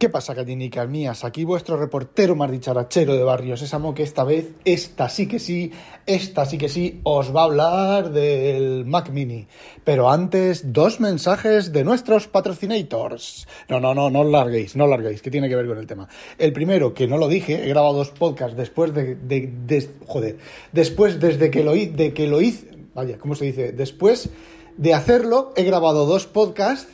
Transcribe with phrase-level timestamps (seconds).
[0.00, 1.26] ¿Qué pasa, gallinicas mías?
[1.26, 5.72] Aquí vuestro reportero más dicharachero de Barrio Sésamo, que esta vez, esta sí que sí,
[6.06, 9.46] esta sí que sí, os va a hablar del Mac Mini.
[9.84, 13.46] Pero antes, dos mensajes de nuestros patrocinators.
[13.68, 15.86] No, no, no, no os larguéis, no os larguéis, que tiene que ver con el
[15.86, 16.08] tema.
[16.38, 19.16] El primero, que no lo dije, he grabado dos podcasts después de...
[19.16, 20.38] de, de joder,
[20.72, 22.70] después desde que lo, de que lo hice...
[22.94, 23.72] Vaya, ¿cómo se dice?
[23.72, 24.30] Después
[24.78, 26.88] de hacerlo, he grabado dos podcasts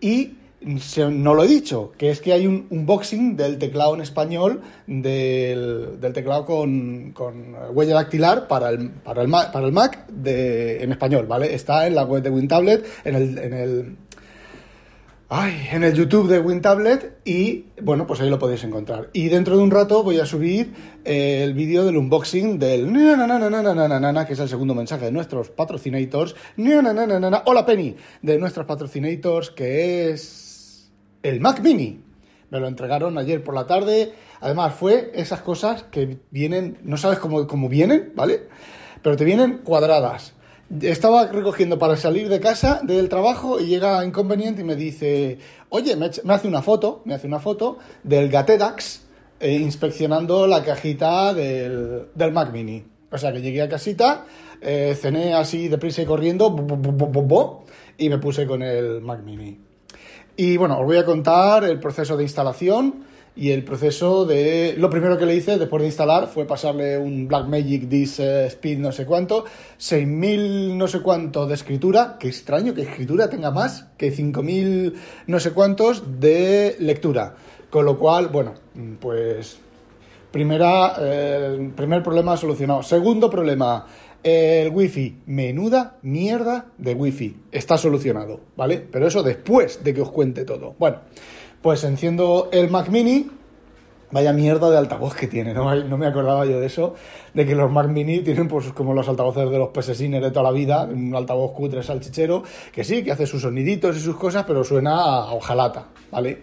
[0.00, 4.60] y no lo he dicho, que es que hay un unboxing del teclado en español,
[4.86, 7.14] del, teclado con,
[7.72, 11.54] huella dactilar para el, para el, Mac, para el Mac de, en español, ¿vale?
[11.54, 13.96] Está en la web de WinTablet, en el, en el
[15.32, 19.10] Ay, en el YouTube de WinTablet y bueno, pues ahí lo podéis encontrar.
[19.12, 20.74] Y dentro de un rato voy a subir
[21.04, 26.34] eh, el vídeo del unboxing del que es el segundo mensaje de nuestros patrocinators.
[27.44, 30.49] Hola Penny, de nuestros patrocinators, que es
[31.22, 32.00] el Mac Mini.
[32.50, 34.12] Me lo entregaron ayer por la tarde.
[34.40, 38.48] Además, fue esas cosas que vienen, no sabes cómo, cómo vienen, ¿vale?
[39.02, 40.34] Pero te vienen cuadradas.
[40.80, 45.96] Estaba recogiendo para salir de casa, del trabajo, y llega Inconveniente y me dice, oye,
[45.96, 49.02] me, hace una foto, me hace una foto del Gatedax
[49.40, 52.84] eh, inspeccionando la cajita del, del, Mac Mini.
[53.10, 54.26] O sea que llegué a casita,
[54.60, 56.54] eh, cené así deprisa y corriendo,
[57.98, 59.69] y me puse con el Mac Mini.
[60.40, 63.04] Y bueno, os voy a contar el proceso de instalación
[63.36, 64.74] y el proceso de...
[64.78, 68.78] Lo primero que le hice después de instalar fue pasarle un Blackmagic Disk eh, Speed
[68.78, 69.44] no sé cuánto,
[69.76, 74.94] 6000 no sé cuánto de escritura, qué extraño que escritura tenga más que 5000
[75.26, 77.34] no sé cuántos de lectura.
[77.68, 78.54] Con lo cual, bueno,
[78.98, 79.58] pues
[80.30, 82.82] primera, eh, primer problema solucionado.
[82.82, 83.84] Segundo problema,
[84.22, 87.36] el wifi, menuda mierda de wifi.
[87.52, 88.78] Está solucionado, ¿vale?
[88.90, 90.74] Pero eso después de que os cuente todo.
[90.78, 90.98] Bueno,
[91.62, 93.30] pues enciendo el Mac Mini.
[94.12, 95.72] Vaya mierda de altavoz que tiene, ¿no?
[95.84, 96.96] no me acordaba yo de eso,
[97.32, 100.42] de que los Mac Mini tienen pues como los altavoces de los PSSiner de toda
[100.42, 102.42] la vida, un altavoz cutre salchichero,
[102.72, 106.42] que sí, que hace sus soniditos y sus cosas, pero suena a hojalata, ¿vale?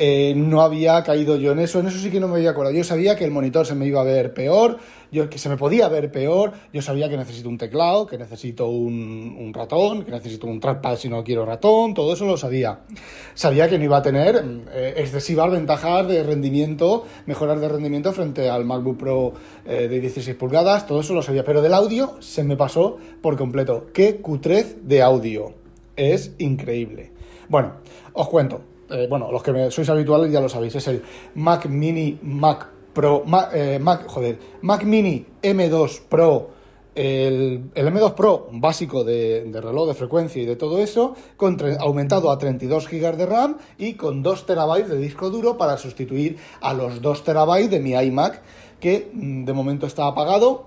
[0.00, 2.72] Eh, no había caído yo en eso, en eso sí que no me había acordado.
[2.72, 4.78] Yo sabía que el monitor se me iba a ver peor,
[5.10, 8.68] yo, que se me podía ver peor, yo sabía que necesito un teclado, que necesito
[8.68, 12.78] un, ratón, que necesito un trackpad si no quiero ratón, todo eso lo sabía.
[13.34, 18.48] Sabía que no iba a tener eh, excesivas ventajas de rendimiento, mejoras de rendimiento frente
[18.48, 19.32] al MacBook Pro
[19.66, 23.36] eh, de 16 pulgadas, todo eso lo sabía, pero del audio se me pasó por
[23.36, 23.88] completo.
[23.92, 25.54] Qué cutrez de audio,
[25.96, 27.10] es increíble.
[27.48, 27.72] Bueno,
[28.12, 28.77] os cuento.
[28.90, 31.02] Eh, bueno, los que sois habituales ya lo sabéis, es el
[31.34, 33.22] Mac Mini Mac Pro,
[33.52, 36.50] eh, Mac, joder, Mac Mini M2 Pro,
[36.94, 42.38] el, M2 Pro básico de, reloj de frecuencia y de todo eso, con aumentado a
[42.38, 47.02] 32 GB de RAM y con 2 TB de disco duro para sustituir a los
[47.02, 48.40] 2 TB de mi iMac,
[48.80, 50.66] que mm, de momento está apagado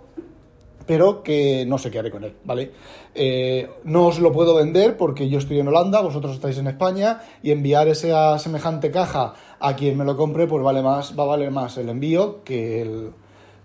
[0.86, 2.72] pero que no sé qué haré con él, ¿vale?
[3.14, 7.22] Eh, no os lo puedo vender porque yo estoy en Holanda, vosotros estáis en España,
[7.44, 11.28] y enviar esa semejante caja a quien me lo compre, pues vale más, va a
[11.28, 13.12] valer más el envío que el,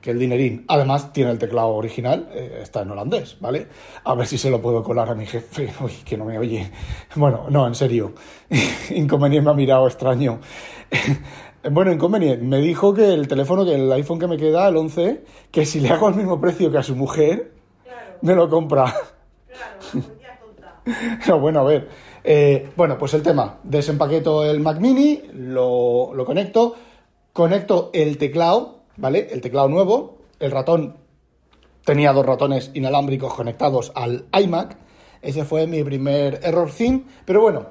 [0.01, 0.65] que el dinerín.
[0.69, 3.67] Además, tiene el teclado original, eh, está en holandés, ¿vale?
[4.05, 6.71] A ver si se lo puedo colar a mi jefe, uy, que no me oye.
[7.15, 8.15] Bueno, no, en serio,
[8.91, 10.41] inconveniente me ha mirado extraño.
[11.71, 12.45] Bueno, inconveniente.
[12.45, 15.81] Me dijo que el teléfono, que el iPhone que me queda, el 11, que si
[15.81, 17.53] le hago el mismo precio que a su mujer,
[18.23, 18.95] me lo compra.
[21.25, 21.89] Claro, bueno, a ver.
[22.23, 23.59] Eh, bueno, pues el tema.
[23.63, 26.75] Desempaqueto el Mac Mini, lo, lo conecto,
[27.33, 29.29] conecto el teclado, ¿vale?
[29.31, 30.97] El teclado nuevo, el ratón.
[31.85, 34.77] Tenía dos ratones inalámbricos conectados al iMac.
[35.23, 37.03] Ese fue mi primer error thing.
[37.25, 37.67] Pero bueno,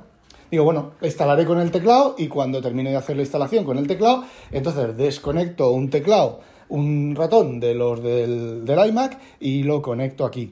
[0.51, 3.87] Digo, bueno, instalaré con el teclado y cuando termine de hacer la instalación con el
[3.87, 6.39] teclado, entonces desconecto un teclado,
[6.69, 10.51] un ratón de los del, del iMac y lo conecto aquí.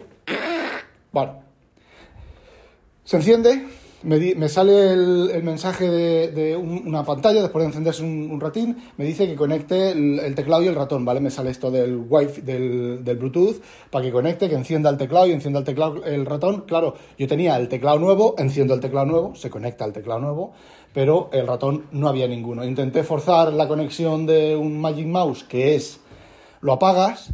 [1.12, 1.44] Bueno,
[3.04, 3.68] se enciende,
[4.04, 9.36] me, sale el, mensaje de, una pantalla, después de encenderse un, ratín, me dice que
[9.36, 11.20] conecte el, teclado y el ratón, ¿vale?
[11.20, 15.28] Me sale esto del Wi-Fi, del, del, Bluetooth, para que conecte, que encienda el teclado
[15.28, 16.62] y encienda el teclado, el ratón.
[16.68, 20.54] Claro, yo tenía el teclado nuevo, enciendo el teclado nuevo, se conecta al teclado nuevo,
[20.94, 22.66] pero el ratón no había ninguno.
[22.66, 26.00] Intenté forzar la conexión de un Magic Mouse, que es,
[26.62, 27.34] lo apagas,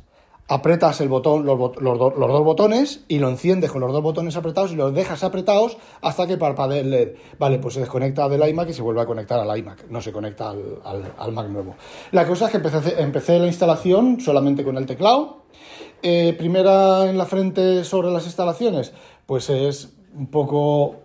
[0.50, 4.76] apretas el botón, los, dos botones y lo enciendes con los dos botones apretados y
[4.76, 7.10] los dejas apretados hasta que parpadee el LED.
[7.38, 10.12] Vale, pues se desconecta del iMac y se vuelve a conectar al iMac, no se
[10.12, 11.76] conecta al, Mac nuevo.
[12.12, 15.44] La cosa es que empecé, empecé la instalación solamente con el teclado.
[16.02, 18.92] Eh, primera en la frente sobre las instalaciones,
[19.28, 20.96] pues es un poco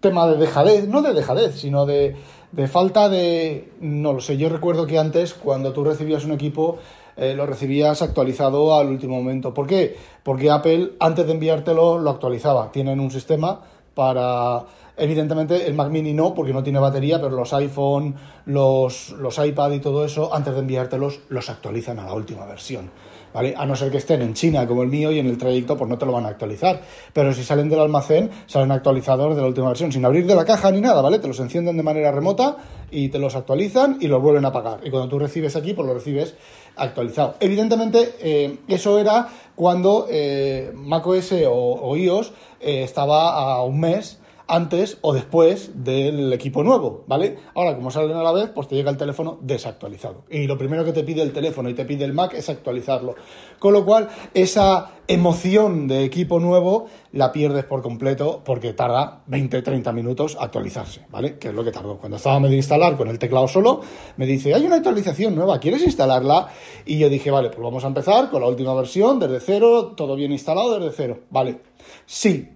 [0.00, 2.14] tema de dejadez, no de dejadez, sino de
[2.54, 3.72] de falta de...
[3.80, 6.78] No lo sé, yo recuerdo que antes cuando tú recibías un equipo
[7.16, 9.54] eh, lo recibías actualizado al último momento.
[9.54, 9.96] ¿Por qué?
[10.22, 12.72] Porque Apple antes de enviártelo lo actualizaba.
[12.72, 13.60] Tienen un sistema
[13.94, 14.64] para...
[14.96, 18.14] Evidentemente el Mac Mini no, porque no tiene batería, pero los iPhone,
[18.46, 22.90] los, los iPad y todo eso, antes de enviártelos, los actualizan a la última versión.
[23.34, 23.52] ¿Vale?
[23.56, 25.90] A no ser que estén en China como el mío y en el trayecto pues
[25.90, 26.80] no te lo van a actualizar.
[27.12, 30.44] Pero si salen del almacén, salen actualizadores de la última versión, sin abrir de la
[30.44, 31.18] caja ni nada, ¿vale?
[31.18, 32.56] Te los encienden de manera remota
[32.90, 34.80] y te los actualizan y los vuelven a pagar.
[34.84, 36.34] Y cuando tú recibes aquí, pues lo recibes
[36.76, 37.34] actualizado.
[37.40, 44.20] Evidentemente, eh, eso era cuando eh, macOS o, o iOS eh, estaba a un mes
[44.46, 47.38] antes o después del equipo nuevo, ¿vale?
[47.54, 50.24] Ahora, como salen a la vez, pues te llega el teléfono desactualizado.
[50.30, 53.14] Y lo primero que te pide el teléfono y te pide el Mac es actualizarlo.
[53.58, 59.92] Con lo cual, esa emoción de equipo nuevo la pierdes por completo porque tarda 20-30
[59.92, 61.38] minutos actualizarse, ¿vale?
[61.38, 61.98] Que es lo que tardó.
[61.98, 63.80] Cuando estaba medio instalar con el teclado solo,
[64.16, 66.48] me dice, hay una actualización nueva, ¿quieres instalarla?
[66.84, 70.16] Y yo dije, vale, pues vamos a empezar con la última versión, desde cero, todo
[70.16, 71.60] bien instalado desde cero, ¿vale?
[72.06, 72.48] Sí,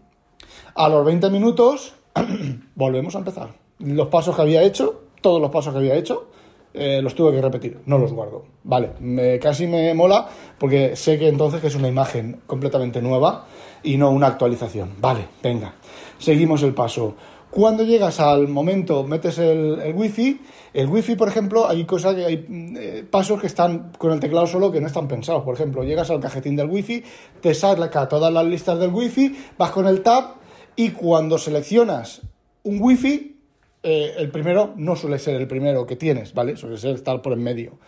[0.78, 1.94] a los 20 minutos
[2.76, 3.48] volvemos a empezar.
[3.80, 6.28] Los pasos que había hecho, todos los pasos que había hecho,
[6.72, 8.44] eh, los tuve que repetir, no los guardo.
[8.62, 13.46] Vale, me, casi me mola porque sé que entonces que es una imagen completamente nueva
[13.82, 14.92] y no una actualización.
[15.00, 15.74] Vale, venga,
[16.18, 17.16] seguimos el paso.
[17.50, 20.40] Cuando llegas al momento, metes el, el wifi,
[20.74, 22.46] el wifi, por ejemplo, hay cosas que hay
[22.78, 25.42] eh, pasos que están con el teclado solo que no están pensados.
[25.42, 27.02] Por ejemplo, llegas al cajetín del wifi,
[27.40, 30.38] te saca todas las listas del wifi, vas con el tab
[30.78, 32.22] y cuando seleccionas
[32.62, 33.36] un wifi,
[33.82, 36.56] eh, el primero no suele ser el primero que tienes, ¿vale?
[36.56, 37.80] Suele ser estar por en medio.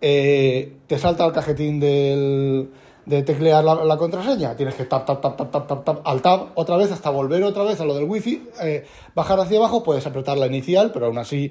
[0.00, 2.70] Eh, te salta el cajetín del,
[3.06, 6.52] de teclear la, contraseña, tienes que tap, tap, tap, tap, tap, tap, tap, al tab
[6.54, 8.84] otra vez hasta volver otra vez a lo del wifi, eh,
[9.16, 11.50] bajar hacia abajo, puedes apretar la inicial, pero aún así,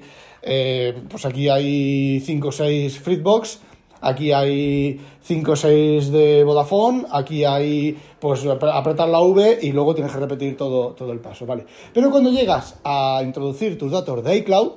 [1.09, 3.59] pues aquí hay 5 o 6 Freebox,
[4.01, 9.95] Aquí hay 5 o 6 de Vodafone, aquí hay pues apretar la V y luego
[9.95, 11.65] tienes que repetir todo, todo el paso, ¿vale?
[11.93, 14.73] Pero cuando llegas a introducir tus datos de iCloud,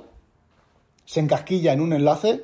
[1.05, 2.43] se encasquilla en un enlace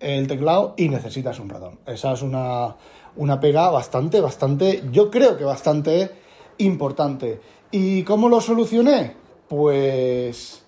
[0.00, 1.80] el teclado y necesitas un ratón.
[1.86, 2.76] Esa es una,
[3.16, 6.10] una pega bastante, bastante, yo creo que bastante
[6.58, 7.40] importante.
[7.70, 9.14] ¿Y cómo lo solucioné?
[9.48, 10.62] Pues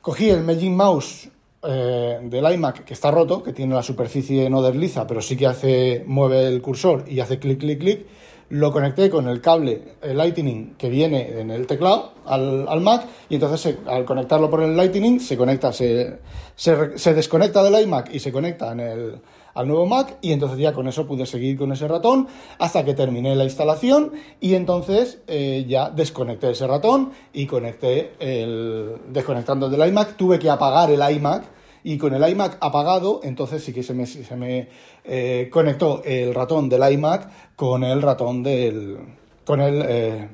[0.00, 1.30] cogí el Magic Mouse
[1.66, 5.46] eh, del iMac que está roto, que tiene la superficie no desliza, pero sí que
[5.46, 8.06] hace, mueve el cursor y hace clic, clic, clic,
[8.48, 13.76] lo conecté con el cable Lightning que viene en el teclado al, Mac y entonces
[13.86, 16.18] al conectarlo por el Lightning se conecta, se,
[16.54, 19.20] se, desconecta del iMac y se conecta en el,
[19.54, 22.28] al nuevo Mac y entonces ya con eso pude seguir con ese ratón
[22.58, 28.96] hasta que terminé la instalación y entonces eh, ya desconecté ese ratón y conecté el
[29.08, 31.55] desconectando del iMac tuve que apagar el iMac
[31.86, 34.68] y con el iMac apagado, entonces sí que se me, se me
[35.04, 38.98] eh, conectó el ratón del iMac con el ratón del
[39.44, 40.28] con el eh,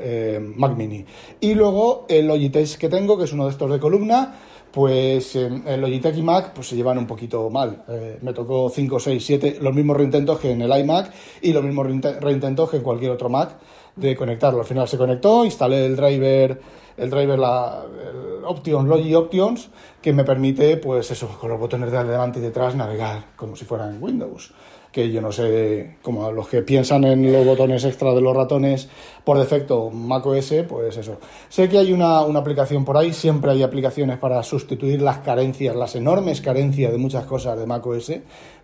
[0.00, 1.04] eh, Mac, Mini.
[1.42, 4.34] Y luego el Logitech que tengo, que es uno de estos de columna,
[4.72, 7.84] pues el Logitech y Mac pues se llevan un poquito mal.
[8.22, 11.12] me tocó 5, 6, 7, los mismos reintentos que en el iMac
[11.42, 13.58] y los mismos reintentos que en cualquier otro Mac
[13.96, 14.60] de conectarlo.
[14.60, 16.60] Al final se conectó, instalé el driver
[16.96, 19.68] el driver, la, el Options, Logi Options,
[20.00, 23.64] que me permite, pues eso, con los botones de adelante y detrás navegar como si
[23.64, 24.52] fuera en Windows
[24.94, 28.88] que yo no sé, como los que piensan en los botones extra de los ratones
[29.24, 31.18] por defecto macOS, pues eso.
[31.48, 35.96] Sé que hay una, aplicación por ahí, siempre hay aplicaciones para sustituir las carencias, las
[35.96, 38.12] enormes carencias de muchas cosas de macOS,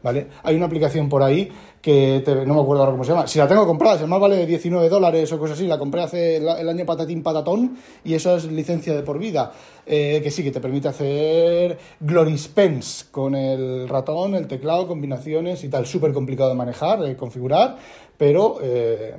[0.05, 0.29] ¿vale?
[0.45, 1.51] Hay una aplicación por ahí
[1.83, 3.27] que no me acuerdo ahora cómo se llama.
[3.27, 6.37] Si la tengo comprada, se más vale 19 dólares o cosas así, la compré hace
[6.37, 9.51] el año patatín patatón y eso es licencia de por vida.
[9.87, 15.65] Eh, que sí, que te permite hacer Glory Spence con el ratón, el teclado, combinaciones
[15.65, 15.87] y tal.
[15.87, 17.77] Súper complicado de manejar, de configurar,
[18.17, 19.15] pero, eh,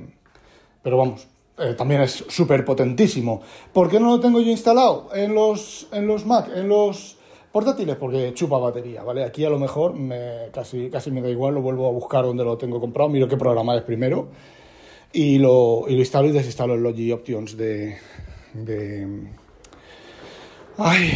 [0.82, 1.28] pero vamos,
[1.58, 3.42] eh, también es súper potentísimo.
[3.74, 7.18] ¿Por qué no lo tengo yo instalado en los, en los Mac, en los
[7.52, 7.96] portátiles?
[7.98, 9.24] Porque chupa batería, ¿vale?
[9.24, 12.44] Aquí a lo mejor me, casi, casi me da igual, lo vuelvo a buscar donde
[12.44, 14.30] lo tengo comprado, miro qué programa es primero
[15.14, 17.98] y lo, y lo instalo y desinstalo el Logi Options de,
[18.54, 19.08] de
[20.84, 21.12] Ay,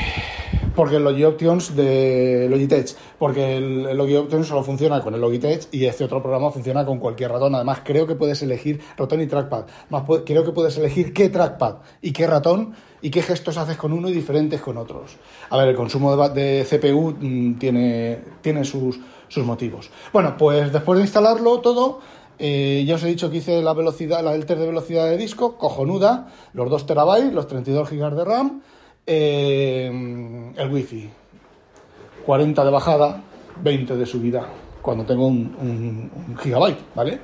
[0.76, 5.70] porque el Logi Options de Logitech, porque el, Logi Options solo funciona con el Logitech
[5.72, 7.56] y este otro programa funciona con cualquier ratón.
[7.56, 9.66] Además, creo que puedes elegir ratón y trackpad.
[9.90, 13.92] Más creo que puedes elegir qué trackpad y qué ratón y qué gestos haces con
[13.92, 15.18] uno y diferentes con otros.
[15.50, 19.90] A ver, el consumo de, CPU mm, tiene, tiene sus, sus motivos.
[20.14, 22.02] Bueno, pues después de instalarlo todo,
[22.38, 25.18] eh, ya os he dicho que hice la velocidad, la del test de velocidad de
[25.18, 28.62] disco, cojonuda, los 2 terabytes, los 32 GB de RAM
[29.08, 31.10] Eh, el wifi,
[32.26, 33.22] 40 de bajada,
[33.62, 34.48] 20 de subida,
[34.82, 37.20] cuando tengo un, un- un gigabyte, ¿vale?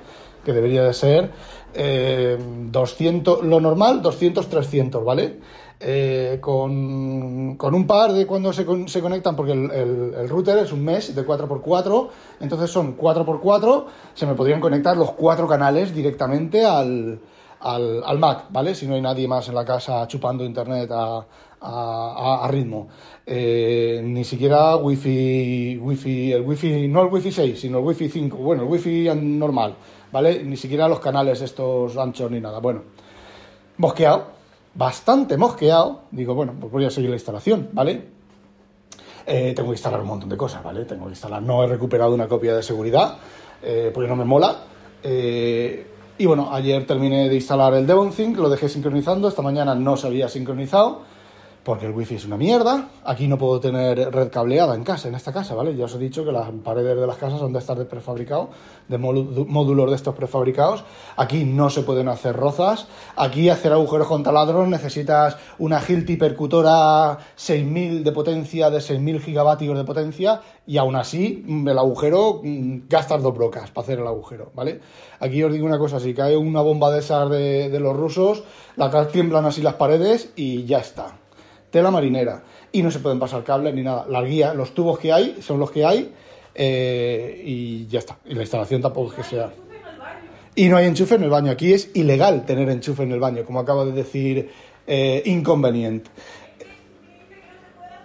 [0.45, 1.31] Que debería de ser
[1.73, 2.37] eh,
[2.71, 5.39] 200, lo normal, 200, 300, ¿vale?
[5.79, 10.59] Eh, con, con un par de cuando se, se conectan, porque el, el- el router
[10.59, 12.07] es un mesh de 4x4,
[12.41, 17.19] entonces son 4x4, se me podrían conectar los cuatro canales directamente al,
[17.61, 18.75] al, al Mac, ¿vale?
[18.75, 21.25] Si no hay nadie más en la casa chupando internet a,
[21.61, 22.87] a- ritmo.
[23.25, 28.37] Eh, ni siquiera wifi, wifi, el wifi, no el wifi 6, sino el wifi 5,
[28.37, 29.75] bueno, el wifi normal,
[30.11, 30.43] ¿vale?
[30.43, 32.59] Ni siquiera los canales estos anchos ni nada.
[32.59, 32.81] Bueno,
[33.77, 34.25] mosqueado,
[34.73, 36.01] bastante mosqueado.
[36.11, 38.05] Digo, bueno, pues voy a seguir la instalación, ¿vale?
[39.27, 40.83] Eh, tengo que instalar un montón de cosas, ¿vale?
[40.85, 43.17] Tengo que instalar, no he recuperado una copia de seguridad,
[43.61, 44.63] eh, porque no me mola.
[46.17, 50.05] Y bueno, ayer terminé de instalar el DevonThink, lo dejé sincronizando, esta mañana no se
[50.07, 51.01] había sincronizado,
[51.63, 52.89] porque el wifi es una mierda.
[53.05, 55.75] Aquí no puedo tener red cableada en casa, en esta casa, ¿vale?
[55.75, 58.49] Ya os he dicho que las paredes de las casas son de estas de prefabricado,
[58.87, 60.83] de módu- módulos de estos prefabricados.
[61.17, 62.87] Aquí no se pueden hacer rozas.
[63.15, 69.77] Aquí hacer agujeros con taladros necesitas una Hilti percutora 6000 de potencia, de 6000 gigavatios
[69.77, 74.07] de potencia, y aún así mm, el agujero mm, gastas dos brocas para hacer el
[74.07, 74.79] agujero, ¿vale?
[75.19, 78.43] Aquí os digo una cosa, si cae una bomba de esas de, de los rusos,
[78.77, 81.20] la tiemblan así las paredes y ya está
[81.71, 84.05] tela marinera y no se pueden pasar cables ni nada.
[84.07, 86.13] La guía, los tubos que hay son los que hay
[86.53, 88.17] eh, y ya está.
[88.25, 89.51] Y la instalación tampoco es que sea.
[90.53, 91.51] Y no hay enchufe en el baño.
[91.51, 94.51] Aquí es ilegal tener enchufe en el baño, como acaba de decir
[94.85, 96.07] eh, Inconvenient.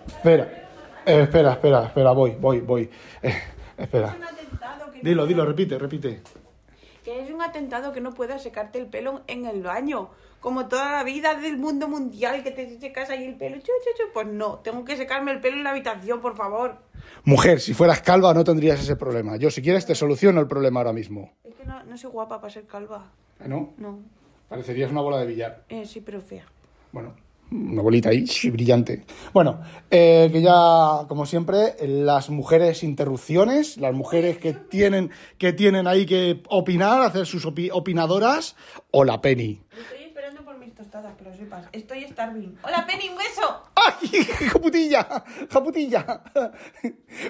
[0.06, 0.68] Espera,
[1.04, 2.88] eh, espera, espera, espera, voy, voy, voy.
[3.22, 3.34] Eh,
[3.76, 4.16] espera.
[5.02, 6.22] Dilo, dilo, repite, repite.
[7.04, 10.10] Que es un atentado que no puedas secarte el pelo en el baño.
[10.40, 13.56] Como toda la vida del mundo mundial que te secas ahí el pelo.
[14.14, 16.76] Pues no, tengo que secarme el pelo en la habitación, por favor.
[17.24, 19.36] Mujer, si fueras calva no tendrías ese problema.
[19.36, 21.32] Yo, si quieres, te soluciono el problema ahora mismo.
[21.44, 23.10] Es que no, no soy guapa para ser calva.
[23.40, 23.74] ¿Eh, ¿No?
[23.78, 23.98] No,
[24.48, 25.64] Parecerías una bola de billar.
[25.68, 26.44] eh, sí, pero fea.
[26.92, 27.14] Bueno,
[27.50, 29.04] una bolita ahí, brillante.
[29.32, 35.86] Bueno, eh, que ya, como siempre, las mujeres interrupciones, las mujeres que tienen, que tienen
[35.88, 38.54] ahí que opinar, hacer sus opi- opinadoras,
[38.92, 39.60] o la Penny.
[39.76, 41.66] Estoy esperando por mis tostadas, que lo sepas.
[41.72, 42.58] Estoy starving.
[42.62, 43.62] ¡Hola, Penny, un beso!
[43.74, 45.24] ¡Ay, japutilla!
[45.50, 46.22] ¡Japutilla!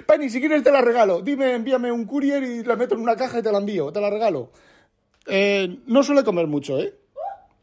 [0.05, 1.21] Penny, si quieres te la regalo.
[1.21, 3.91] Dime, envíame un courier y la meto en una caja y te la envío.
[3.91, 4.51] Te la regalo.
[5.25, 6.93] Eh, no suele comer mucho, ¿eh?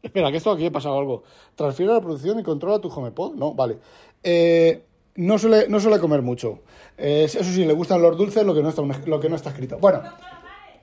[0.01, 1.23] Espera, que esto aquí ha pasado algo.
[1.55, 3.35] Transfiere la producción y controla tu HomePod.
[3.35, 3.77] No, vale.
[4.23, 4.83] Eh,
[5.15, 6.63] no, suele, no suele comer mucho.
[6.97, 9.49] Eh, eso sí, le gustan los dulces, lo que no está, lo que no está
[9.49, 9.77] escrito.
[9.77, 10.01] Bueno,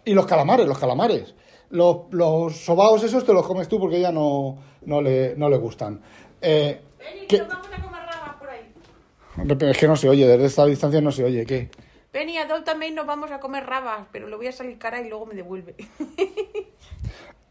[0.04, 1.34] y los calamares, los calamares.
[1.72, 5.56] Los, los sobaos esos te los comes tú porque ya no, no, le, no le
[5.56, 6.00] gustan.
[6.40, 9.70] Eh, Penny, nos vamos a comer rabas por ahí.
[9.70, 11.46] Es que no se oye, desde esta distancia no se oye.
[11.46, 11.70] ¿Qué?
[12.10, 15.08] Penny, Adol también nos vamos a comer rabas, pero le voy a salir cara y
[15.08, 15.74] luego me devuelve.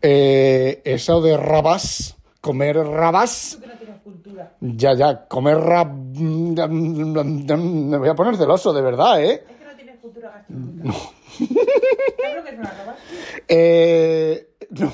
[0.03, 3.59] Eh, eso de rabas, comer rabas.
[3.61, 4.55] que cultura.
[4.59, 5.93] Ya, ya, comer rab...
[5.93, 9.43] Me voy a poner celoso, de verdad, ¿eh?
[9.47, 10.87] Es que no tienes cultura gastronómica.
[10.87, 11.20] No.
[11.47, 12.95] ¿Sabes lo que es una raba?
[13.47, 14.47] Eh...
[14.71, 14.91] No,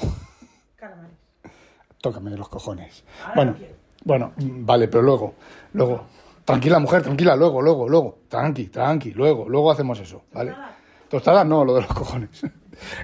[2.01, 3.03] tócame los cojones.
[3.23, 3.55] Ahora Bueno,
[4.03, 5.35] bueno, vale, pero luego,
[5.73, 6.05] luego.
[6.45, 8.19] Tranquila, mujer, tranquila, luego, luego, luego.
[8.29, 10.53] Tranqui, tranqui, luego, luego hacemos eso, ¿vale?
[11.09, 12.29] Tostadas no, lo de los cojones.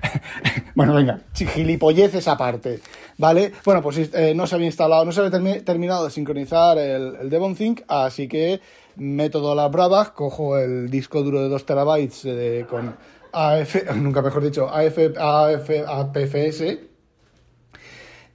[0.75, 2.79] bueno, venga, gilipolleces aparte,
[3.17, 3.51] ¿vale?
[3.65, 7.15] Bueno, pues eh, no se había instalado, no se había termi- terminado de sincronizar el,
[7.21, 8.61] el DevonThink, así que
[8.95, 12.95] método a las bravas, cojo el disco duro de 2 terabytes eh, con
[13.33, 16.77] AF, nunca mejor dicho, AF, AF, APFS,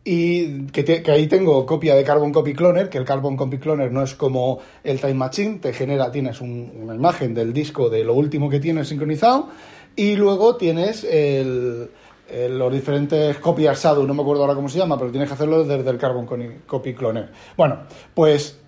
[0.05, 3.59] y que, te- que ahí tengo copia de Carbon Copy Cloner, que el Carbon Copy
[3.59, 7.91] Cloner no es como el Time Machine, te genera, tienes un- una imagen del disco
[7.91, 9.49] de lo último que tienes sincronizado
[9.97, 11.91] y luego tienes el,
[12.31, 15.35] el- los diferentes copias shadow, no me acuerdo ahora cómo se llama, pero tienes que
[15.35, 16.27] hacerlo desde el Carbon
[16.67, 17.29] Copy Cloner.
[17.57, 17.81] Bueno,
[18.15, 18.59] pues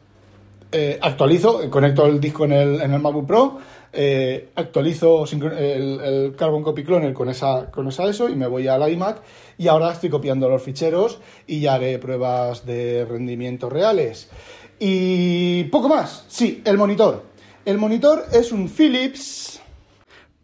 [0.72, 3.58] eh, actualizo, conecto el disco en el, en el MacBook Pro,
[3.92, 8.88] eh, actualizo el, Carbon Copy Cloner con esa, con esa eso y me voy al
[8.90, 9.20] iMac
[9.58, 14.30] y ahora estoy copiando los ficheros y ya haré pruebas de rendimiento reales.
[14.78, 17.24] Y poco más, sí, el monitor.
[17.64, 19.60] El monitor es un Philips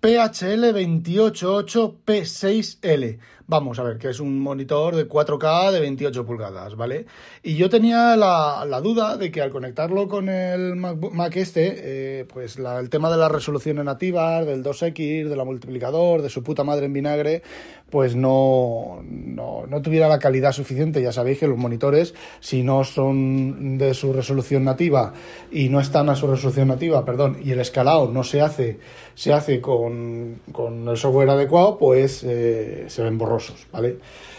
[0.00, 7.07] PHL 288P6L, Vamos a ver, que es un monitor de 4K de 28 pulgadas, ¿vale?
[7.45, 12.25] Y yo tenía la, duda de que al conectarlo con el Mac, Mac este, eh,
[12.25, 16.65] pues el tema de las resoluciones nativas, del 2X, de la multiplicador, de su puta
[16.65, 17.43] madre en vinagre,
[17.88, 21.00] pues no, no, no tuviera la calidad suficiente.
[21.00, 25.12] Ya sabéis que los monitores, si no son de su resolución nativa
[25.53, 28.81] y no están a su resolución nativa, perdón, y el escalado no se hace,
[29.15, 33.36] se hace con, con el software adecuado, pues eh, se ven borrosos,
[33.73, 33.99] ¿vale?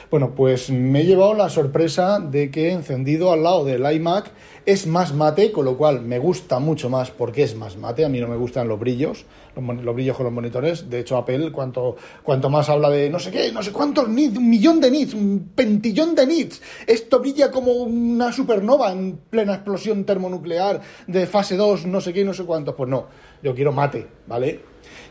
[0.09, 4.31] Bueno, pues me he llevado la sorpresa de que encendido al lado del iMac
[4.65, 8.05] es más mate, con lo cual me gusta mucho más porque es más mate.
[8.05, 10.89] A mí no me gustan los brillos, los, brillos con los monitores.
[10.89, 14.37] De hecho, Apple, cuanto, cuanto más habla de no sé qué, no sé cuántos nits,
[14.37, 19.55] un millón de nits, un pentillón de nits, esto brilla como una supernova en plena
[19.55, 22.75] explosión termonuclear de fase 2, no sé qué, no sé cuántos.
[22.75, 23.07] Pues no,
[23.43, 24.61] yo quiero mate, ¿vale?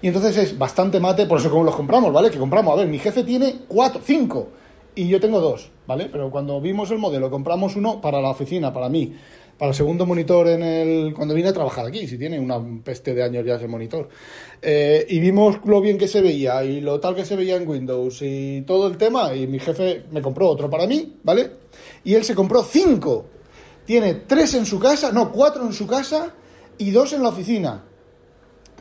[0.00, 2.30] Y entonces es bastante mate, por eso como los compramos, ¿vale?
[2.30, 4.48] Que compramos, a ver, mi jefe tiene cuatro, cinco,
[4.96, 6.08] y yo tengo dos, ¿vale?
[6.10, 9.14] Pero cuando vimos el modelo, compramos uno para la oficina, para mí,
[9.58, 13.14] para el segundo monitor en el cuando vine a trabajar aquí, si tiene una peste
[13.14, 14.08] de años ya ese monitor.
[14.60, 17.68] Eh, y vimos lo bien que se veía y lo tal que se veía en
[17.68, 21.50] Windows y todo el tema, y mi jefe me compró otro para mí, ¿vale?
[22.02, 23.26] Y él se compró cinco.
[23.84, 26.34] Tiene tres en su casa, no, cuatro en su casa
[26.78, 27.84] y dos en la oficina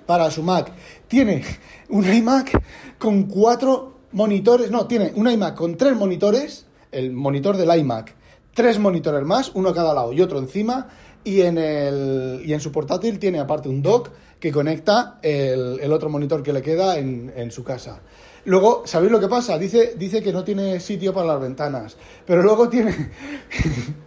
[0.06, 0.72] para su Mac.
[1.08, 1.44] Tiene
[1.90, 7.78] un iMac con cuatro monitores, no, tiene un iMac con tres monitores, el monitor del
[7.80, 8.16] iMac,
[8.54, 10.88] tres monitores más, uno a cada lado y otro encima,
[11.26, 15.92] y en, el, y en su portátil tiene aparte un dock que conecta el, el
[15.92, 18.00] otro monitor que le queda en, su casa.
[18.46, 19.58] Luego, ¿sabéis lo que pasa?
[19.58, 23.12] Dice, dice que no tiene sitio para las ventanas, pero luego tiene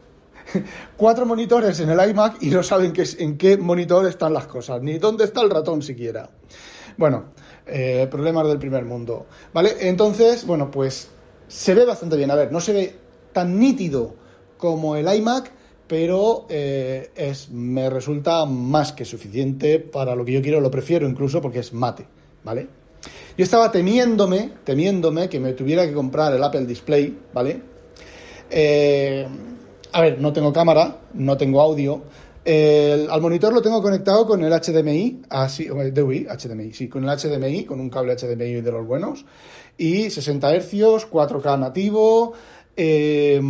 [0.97, 4.81] cuatro monitores en el iMac y no saben qué, en qué monitor están las cosas,
[4.81, 6.31] ni dónde está el ratón siquiera.
[6.97, 7.27] Bueno,
[7.69, 9.27] eh, problemas del primer mundo.
[9.53, 9.77] ¿Vale?
[9.81, 11.09] Entonces, bueno, pues
[11.49, 12.31] se ve bastante bien.
[12.31, 12.95] A ver, no se ve
[13.33, 14.15] tan nítido
[14.57, 15.53] como el iMac,
[15.87, 21.09] pero eh, es, me resulta más que suficiente para lo que yo quiero, lo prefiero
[21.09, 22.07] incluso porque es mate,
[22.45, 22.69] ¿vale?
[23.37, 27.63] Yo estaba temiéndome, temiéndome que me tuviera que comprar el Apple Display, ¿vale?
[28.51, 29.27] Eh,
[29.93, 32.03] a ver, no tengo cámara, no tengo audio.
[32.45, 37.05] El- al monitor lo tengo conectado con el HDMI, así, el DVI, HDMI, sí, con
[37.05, 39.25] el HDMI, con un cable HDMI de los buenos,
[39.77, 42.33] y 60 Hz, 4K nativo,
[42.77, 43.41] eh,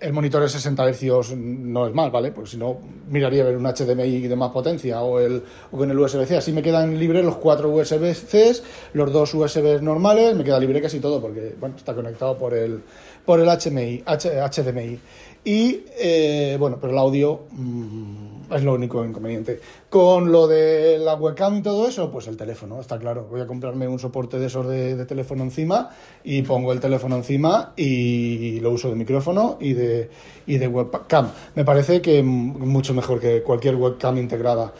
[0.00, 2.32] el monitor de 60 Hz no es mal, ¿vale?
[2.32, 2.78] Porque si no,
[3.10, 6.38] miraría ver un HDMI de más potencia o, el, o con el USB-C.
[6.38, 8.62] Así me quedan libres los cuatro USB-Cs,
[8.94, 12.80] los dos USB normales, me queda libre casi todo porque, bueno, está conectado por el,
[13.26, 14.98] por el HMI, HDMI.
[15.44, 19.60] Y, eh, bueno, pero el audio mm, es lo único inconveniente.
[19.88, 23.26] Con lo de la webcam y todo eso, pues el teléfono, está claro.
[23.30, 25.90] Voy a comprarme un soporte de esos de, de teléfono encima
[26.24, 30.10] y pongo el teléfono encima y lo uso de micrófono y de,
[30.46, 31.30] y de webcam.
[31.54, 34.72] Me parece que mucho mejor que cualquier webcam integrada.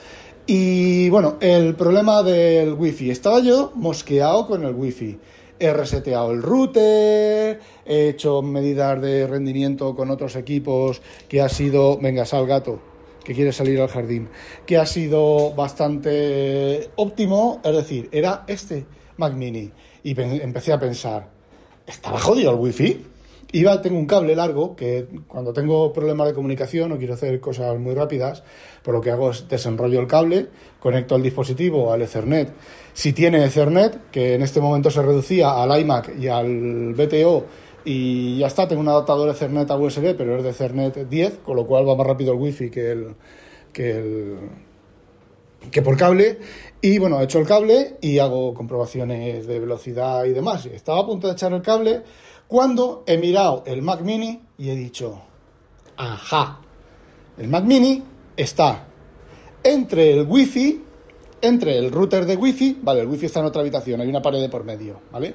[0.47, 3.11] Y bueno, el problema del wifi.
[3.11, 5.19] Estaba yo mosqueado con el wifi.
[5.61, 11.99] He reseteado el router, he hecho medidas de rendimiento con otros equipos que ha sido,
[11.99, 12.81] venga, sal gato,
[13.23, 14.31] que quiere salir al jardín,
[14.65, 18.87] que ha sido bastante óptimo, es decir, era este
[19.19, 19.71] Mac Mini.
[20.03, 21.29] Y empecé a pensar,
[21.87, 23.05] ¿estaba jodido el wifi?
[23.53, 27.77] Iba, tengo un cable largo que cuando tengo problemas de comunicación o quiero hacer cosas
[27.79, 28.45] muy rápidas,
[28.83, 30.47] pues lo que hago es desenrollo el cable,
[30.79, 32.53] conecto el dispositivo al Ethernet.
[32.93, 37.45] Si tiene Ethernet, que en este momento se reducía al iMac y al BTO,
[37.85, 41.57] y ya está, tengo un adaptador Ethernet a USB, pero es de Ethernet 10, con
[41.57, 43.15] lo cual va más rápido el wifi que el,
[43.73, 44.37] que el,
[45.73, 46.39] que por cable.
[46.81, 50.67] Y bueno, he hecho el cable y hago comprobaciones de velocidad y demás.
[50.67, 52.03] Estaba a punto de echar el cable
[52.51, 55.23] cuando he mirado el Mac Mini y he dicho,
[55.97, 56.59] ajá,
[57.39, 58.03] el Mac Mini
[58.37, 58.89] está
[59.63, 60.83] entre el Wi-Fi,
[61.43, 64.41] entre el router de Wi-Fi, vale, el Wi-Fi está en otra habitación, hay una pared
[64.41, 65.33] de por medio, ¿vale?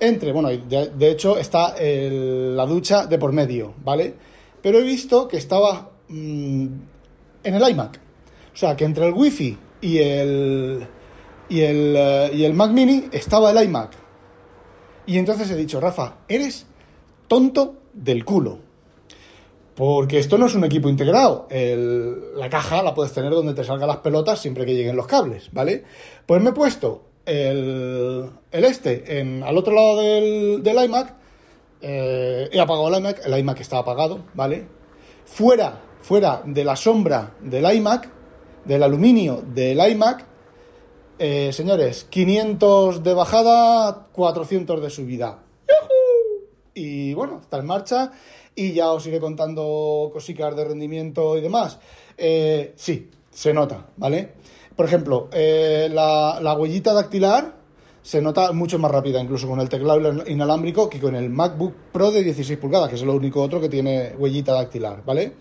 [0.00, 4.14] Entre, bueno, de, hecho está la ducha de por medio, ¿vale?
[4.62, 6.66] Pero he visto que estaba mm,
[7.44, 8.00] en el iMac.
[8.54, 10.86] O sea, que entre el Wi-Fi y el,
[11.50, 14.05] y el, eh, y el Mac Mini estaba el iMac.
[15.06, 16.66] Y entonces he dicho, Rafa, eres
[17.28, 18.58] tonto del culo.
[19.74, 21.46] Porque esto no es un equipo integrado.
[21.50, 25.50] La caja la puedes tener donde te salgan las pelotas siempre que lleguen los cables,
[25.52, 25.84] ¿vale?
[26.24, 31.14] Pues me he puesto el, este en, al otro lado del, del iMac.
[31.82, 34.66] eh, he apagado el iMac, el iMac está apagado, ¿vale?
[35.26, 38.08] Fuera, fuera de la sombra del iMac,
[38.64, 40.24] del aluminio del iMac,
[41.18, 45.38] eh, señores, 500 de bajada, 400 de subida.
[46.74, 48.12] Y bueno, está en marcha
[48.54, 51.78] y ya os iré contando cositas de rendimiento y demás.
[52.18, 54.32] Eh, sí, se nota, ¿vale?
[54.74, 57.54] Por ejemplo, eh, la, la huellita dactilar
[58.02, 62.12] se nota mucho más rápida, incluso con el teclado inalámbrico, que con el MacBook Pro
[62.12, 65.32] de 16 pulgadas, que es lo único otro que tiene huellita dactilar, ¿vale?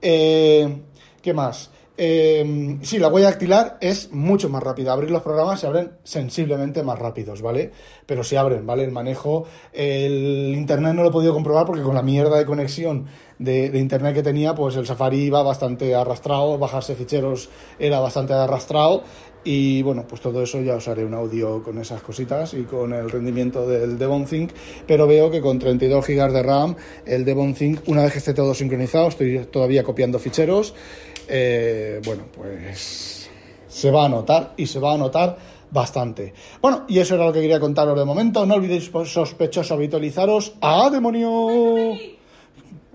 [0.00, 0.82] Eh,
[1.20, 1.70] ¿Qué más?
[1.96, 4.92] Eh, sí, la huella dactilar es mucho más rápida.
[4.92, 7.72] Abrir los programas se abren sensiblemente más rápidos, ¿vale?
[8.06, 8.84] Pero se abren, ¿vale?
[8.84, 13.06] El manejo, el internet no lo he podido comprobar porque con la mierda de conexión
[13.38, 17.48] de, internet que tenía, pues el Safari iba bastante arrastrado, bajarse ficheros
[17.78, 19.02] era bastante arrastrado
[19.42, 22.92] y bueno, pues todo eso ya os haré un audio con esas cositas y con
[22.92, 24.50] el rendimiento del Devon Think,
[24.86, 26.76] pero veo que con 32 GB de RAM,
[27.06, 30.74] el Devon Think, una vez que esté todo sincronizado, estoy todavía copiando ficheros,
[31.30, 33.30] eh, bueno, pues
[33.68, 35.36] se va a notar y se va a notar
[35.70, 36.34] bastante.
[36.60, 38.44] Bueno, y eso era lo que quería contaros de momento.
[38.44, 40.54] No olvidéis, pues, sospechosos, habitualizaros.
[40.60, 41.96] ¡Ah, demonio!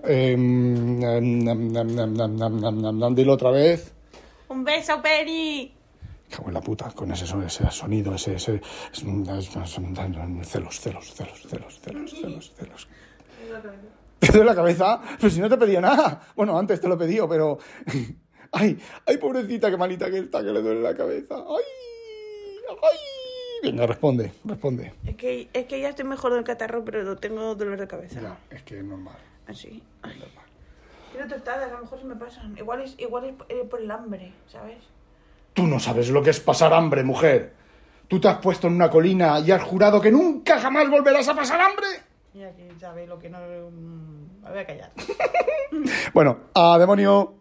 [0.08, 0.36] Eh,
[3.14, 3.92] dilo otra vez.
[4.48, 5.72] Un beso, Penny.
[6.30, 8.56] Cago en la puta, con ese, son- ese sonido, ese, ese,
[8.92, 11.80] es- es- celos, celos, celos, celos, celos,
[12.20, 12.88] celos, celos.
[14.18, 15.00] ¿Te duele la cabeza?
[15.20, 16.20] Pero si no te pedía nada.
[16.34, 17.58] Bueno, antes te lo pedí, pero...
[18.52, 21.36] Ay, ay, pobrecita, qué malita que está, que le duele la cabeza.
[21.36, 21.64] Ay,
[22.82, 22.98] ay.
[23.62, 24.92] Venga, responde, responde.
[25.04, 28.20] Es que, es que ya estoy mejor del catarro, pero no tengo dolor de cabeza.
[28.20, 29.16] Ya, es que es normal.
[29.46, 29.82] Así.
[30.02, 30.22] Ay.
[31.12, 32.56] Quiero tostadas, a lo mejor se me pasan.
[32.58, 34.78] Igual es, igual es eh, por el hambre, ¿sabes?
[35.54, 37.54] Tú no sabes lo que es pasar hambre, mujer.
[38.08, 41.34] Tú te has puesto en una colina y has jurado que nunca jamás volverás a
[41.34, 41.86] pasar hambre.
[42.34, 43.38] Ya que sabe lo que no...
[43.38, 44.92] mm, Me voy a callar.
[46.14, 47.34] Bueno, a demonio.